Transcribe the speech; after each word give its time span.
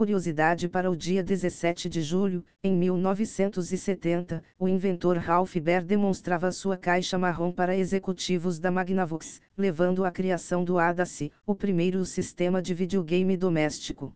Curiosidade 0.00 0.66
para 0.66 0.90
o 0.90 0.96
dia 0.96 1.22
17 1.22 1.86
de 1.86 2.00
julho, 2.00 2.42
em 2.64 2.74
1970, 2.74 4.42
o 4.58 4.66
inventor 4.66 5.18
Ralph 5.18 5.54
Baer 5.58 5.84
demonstrava 5.84 6.50
sua 6.52 6.74
caixa 6.74 7.18
marrom 7.18 7.52
para 7.52 7.76
executivos 7.76 8.58
da 8.58 8.70
Magnavox, 8.70 9.42
levando 9.58 10.02
à 10.02 10.10
criação 10.10 10.64
do 10.64 10.78
ADAC, 10.78 11.30
o 11.46 11.54
primeiro 11.54 12.02
sistema 12.06 12.62
de 12.62 12.72
videogame 12.72 13.36
doméstico. 13.36 14.10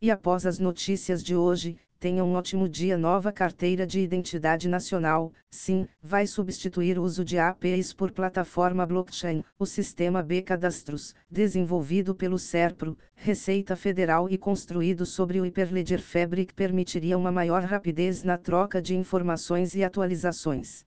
E 0.00 0.10
após 0.10 0.46
as 0.46 0.58
notícias 0.58 1.22
de 1.22 1.36
hoje, 1.36 1.76
tenha 2.02 2.24
um 2.24 2.34
ótimo 2.34 2.68
dia. 2.68 2.98
Nova 2.98 3.30
carteira 3.30 3.86
de 3.86 4.00
identidade 4.00 4.68
nacional, 4.68 5.32
sim, 5.48 5.86
vai 6.02 6.26
substituir 6.26 6.98
o 6.98 7.02
uso 7.04 7.24
de 7.24 7.38
APIs 7.38 7.92
por 7.92 8.10
plataforma 8.10 8.84
blockchain. 8.84 9.44
O 9.56 9.64
sistema 9.64 10.20
B 10.20 10.42
Cadastros, 10.42 11.14
desenvolvido 11.30 12.12
pelo 12.12 12.40
SERPRO, 12.40 12.98
Receita 13.14 13.76
Federal 13.76 14.28
e 14.28 14.36
construído 14.36 15.06
sobre 15.06 15.38
o 15.40 15.44
Hyperledger 15.44 16.02
Fabric, 16.02 16.52
permitiria 16.52 17.16
uma 17.16 17.30
maior 17.30 17.62
rapidez 17.62 18.24
na 18.24 18.36
troca 18.36 18.82
de 18.82 18.96
informações 18.96 19.76
e 19.76 19.84
atualizações. 19.84 20.84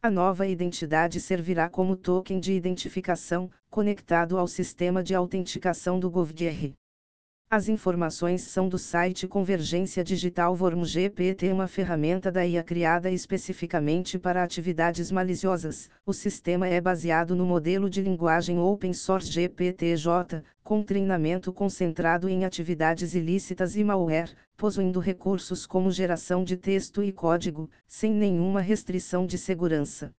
A 0.00 0.08
nova 0.08 0.46
identidade 0.46 1.20
servirá 1.20 1.68
como 1.68 1.96
token 1.96 2.38
de 2.38 2.52
identificação, 2.52 3.50
conectado 3.68 4.38
ao 4.38 4.46
sistema 4.46 5.02
de 5.02 5.12
autenticação 5.12 5.98
do 5.98 6.08
GovDR. 6.08 6.72
As 7.48 7.68
informações 7.68 8.42
são 8.42 8.68
do 8.68 8.76
site 8.76 9.28
Convergência 9.28 10.02
Digital 10.02 10.52
Vorm 10.56 10.84
GPT, 10.84 11.52
uma 11.52 11.68
ferramenta 11.68 12.30
da 12.32 12.44
IA 12.44 12.60
criada 12.60 13.08
especificamente 13.08 14.18
para 14.18 14.42
atividades 14.42 15.12
maliciosas. 15.12 15.88
O 16.04 16.12
sistema 16.12 16.66
é 16.66 16.80
baseado 16.80 17.36
no 17.36 17.46
modelo 17.46 17.88
de 17.88 18.02
linguagem 18.02 18.58
Open 18.58 18.92
Source 18.92 19.30
GPT-J, 19.30 20.42
com 20.64 20.82
treinamento 20.82 21.52
concentrado 21.52 22.28
em 22.28 22.44
atividades 22.44 23.14
ilícitas 23.14 23.76
e 23.76 23.84
malware, 23.84 24.34
possuindo 24.56 24.98
recursos 24.98 25.66
como 25.66 25.92
geração 25.92 26.42
de 26.42 26.56
texto 26.56 27.00
e 27.00 27.12
código, 27.12 27.70
sem 27.86 28.12
nenhuma 28.12 28.60
restrição 28.60 29.24
de 29.24 29.38
segurança. 29.38 30.10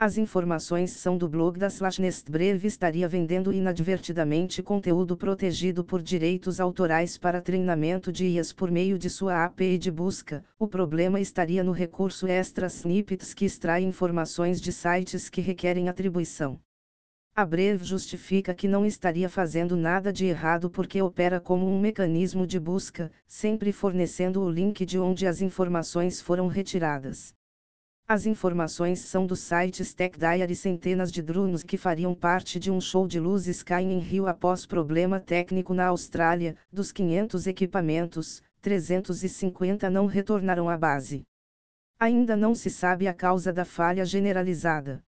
As 0.00 0.16
informações 0.16 0.92
são 0.92 1.18
do 1.18 1.28
blog 1.28 1.58
da 1.58 1.66
Slashnest 1.66 2.30
Breve 2.30 2.68
estaria 2.68 3.08
vendendo 3.08 3.52
inadvertidamente 3.52 4.62
conteúdo 4.62 5.16
protegido 5.16 5.84
por 5.84 6.00
direitos 6.00 6.60
autorais 6.60 7.18
para 7.18 7.42
treinamento 7.42 8.12
de 8.12 8.24
IAs 8.24 8.52
por 8.52 8.70
meio 8.70 8.96
de 8.96 9.10
sua 9.10 9.44
API 9.44 9.76
de 9.76 9.90
busca. 9.90 10.44
O 10.56 10.68
problema 10.68 11.18
estaria 11.18 11.64
no 11.64 11.72
recurso 11.72 12.28
Extra 12.28 12.68
Snippets 12.68 13.34
que 13.34 13.44
extrai 13.44 13.82
informações 13.82 14.60
de 14.60 14.70
sites 14.72 15.28
que 15.28 15.40
requerem 15.40 15.88
atribuição. 15.88 16.60
A 17.34 17.44
Breve 17.44 17.84
justifica 17.84 18.54
que 18.54 18.68
não 18.68 18.86
estaria 18.86 19.28
fazendo 19.28 19.76
nada 19.76 20.12
de 20.12 20.26
errado 20.26 20.70
porque 20.70 21.02
opera 21.02 21.40
como 21.40 21.66
um 21.66 21.80
mecanismo 21.80 22.46
de 22.46 22.60
busca, 22.60 23.10
sempre 23.26 23.72
fornecendo 23.72 24.42
o 24.42 24.48
link 24.48 24.86
de 24.86 24.96
onde 24.96 25.26
as 25.26 25.42
informações 25.42 26.20
foram 26.20 26.46
retiradas. 26.46 27.36
As 28.10 28.24
informações 28.24 29.00
são 29.00 29.26
do 29.26 29.36
site 29.36 29.84
Tech 29.94 30.18
Diary 30.18 30.56
centenas 30.56 31.12
de 31.12 31.20
drones 31.20 31.62
que 31.62 31.76
fariam 31.76 32.14
parte 32.14 32.58
de 32.58 32.70
um 32.70 32.80
show 32.80 33.06
de 33.06 33.20
luzes 33.20 33.62
caem 33.62 33.92
em 33.92 33.98
rio 33.98 34.26
após 34.26 34.64
problema 34.64 35.20
técnico 35.20 35.74
na 35.74 35.88
Austrália, 35.88 36.56
dos 36.72 36.90
500 36.90 37.46
equipamentos, 37.46 38.42
350 38.62 39.90
não 39.90 40.06
retornaram 40.06 40.70
à 40.70 40.78
base. 40.78 41.22
Ainda 42.00 42.34
não 42.34 42.54
se 42.54 42.70
sabe 42.70 43.06
a 43.06 43.12
causa 43.12 43.52
da 43.52 43.66
falha 43.66 44.06
generalizada. 44.06 45.04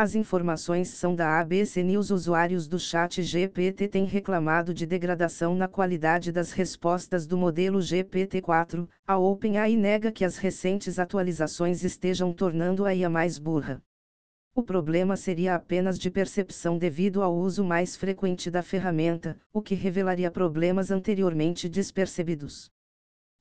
As 0.00 0.14
informações 0.14 0.90
são 0.90 1.12
da 1.12 1.40
ABC 1.40 1.82
News. 1.82 2.12
Usuários 2.12 2.68
do 2.68 2.78
chat 2.78 3.20
GPT 3.20 3.88
têm 3.88 4.04
reclamado 4.04 4.72
de 4.72 4.86
degradação 4.86 5.56
na 5.56 5.66
qualidade 5.66 6.30
das 6.30 6.52
respostas 6.52 7.26
do 7.26 7.36
modelo 7.36 7.80
GPT-4. 7.80 8.88
A 9.04 9.18
OpenAI 9.18 9.74
nega 9.74 10.12
que 10.12 10.24
as 10.24 10.36
recentes 10.36 11.00
atualizações 11.00 11.82
estejam 11.82 12.32
tornando 12.32 12.84
a 12.84 12.94
IA 12.94 13.10
mais 13.10 13.40
burra. 13.40 13.82
O 14.54 14.62
problema 14.62 15.16
seria 15.16 15.56
apenas 15.56 15.98
de 15.98 16.12
percepção 16.12 16.78
devido 16.78 17.20
ao 17.20 17.36
uso 17.36 17.64
mais 17.64 17.96
frequente 17.96 18.52
da 18.52 18.62
ferramenta, 18.62 19.36
o 19.52 19.60
que 19.60 19.74
revelaria 19.74 20.30
problemas 20.30 20.92
anteriormente 20.92 21.68
despercebidos. 21.68 22.70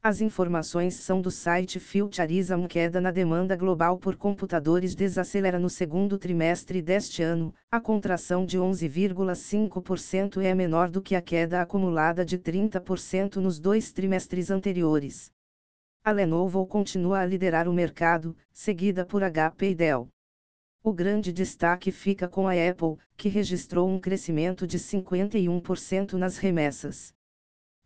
As 0.07 0.21
informações 0.21 0.93
são 0.93 1.19
do 1.19 1.29
site 1.29 1.81
Futurism 1.81 2.65
queda 2.65 3.01
na 3.01 3.11
demanda 3.11 3.57
global 3.57 3.97
por 3.97 4.15
computadores 4.15 4.95
desacelera 4.95 5.59
no 5.59 5.69
segundo 5.69 6.17
trimestre 6.17 6.81
deste 6.81 7.21
ano, 7.21 7.53
a 7.69 7.77
contração 7.77 8.45
de 8.45 8.57
11,5% 8.57 10.41
é 10.41 10.55
menor 10.55 10.89
do 10.89 11.01
que 11.01 11.13
a 11.13 11.21
queda 11.21 11.61
acumulada 11.61 12.23
de 12.23 12.39
30% 12.39 13.35
nos 13.35 13.59
dois 13.59 13.91
trimestres 13.91 14.49
anteriores. 14.49 15.29
A 16.05 16.11
Lenovo 16.11 16.65
continua 16.65 17.19
a 17.19 17.25
liderar 17.25 17.67
o 17.67 17.73
mercado, 17.73 18.33
seguida 18.53 19.05
por 19.05 19.21
HP 19.21 19.71
e 19.71 19.75
Dell. 19.75 20.07
O 20.81 20.93
grande 20.93 21.33
destaque 21.33 21.91
fica 21.91 22.29
com 22.29 22.47
a 22.47 22.53
Apple, 22.53 22.95
que 23.17 23.27
registrou 23.27 23.89
um 23.89 23.99
crescimento 23.99 24.65
de 24.65 24.79
51% 24.79 26.13
nas 26.13 26.37
remessas. 26.37 27.16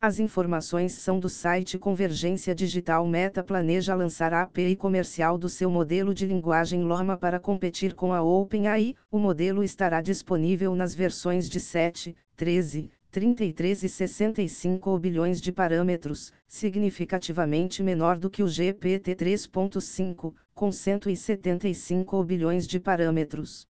As 0.03 0.19
informações 0.19 0.94
são 0.94 1.19
do 1.19 1.29
site 1.29 1.78
Convergência 1.78 2.56
Digital 2.56 3.06
Meta 3.06 3.44
planeja 3.44 3.94
lançar 3.94 4.34
a 4.34 4.41
API 4.41 4.75
comercial 4.75 5.38
do 5.38 5.47
seu 5.47 5.69
modelo 5.69 6.12
de 6.12 6.25
linguagem 6.25 6.81
Loma 6.84 7.16
para 7.16 7.39
competir 7.39 7.94
com 7.94 8.12
a 8.12 8.19
OpenAI. 8.19 8.95
O 9.12 9.19
modelo 9.19 9.63
estará 9.63 10.01
disponível 10.01 10.73
nas 10.73 10.95
versões 10.95 11.47
de 11.47 11.59
7, 11.59 12.16
13, 12.35 12.89
33 13.12 13.84
e 13.84 13.89
65 13.89 14.97
bilhões 14.97 15.39
de 15.39 15.51
parâmetros, 15.51 16.33
significativamente 16.47 17.83
menor 17.83 18.18
do 18.18 18.28
que 18.28 18.41
o 18.41 18.47
GPT 18.47 19.16
3.5, 19.16 20.33
com 20.56 20.72
175 20.72 22.23
bilhões 22.23 22.66
de 22.66 22.79
parâmetros. 22.79 23.68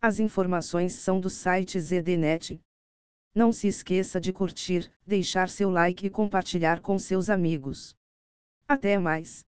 As 0.00 0.18
informações 0.18 0.94
são 0.94 1.20
do 1.20 1.30
site 1.30 1.78
ZDNet. 1.78 2.60
Não 3.34 3.50
se 3.50 3.66
esqueça 3.66 4.20
de 4.20 4.30
curtir, 4.30 4.92
deixar 5.06 5.48
seu 5.48 5.70
like 5.70 6.06
e 6.06 6.10
compartilhar 6.10 6.80
com 6.80 6.98
seus 6.98 7.30
amigos. 7.30 7.96
Até 8.68 8.98
mais! 8.98 9.42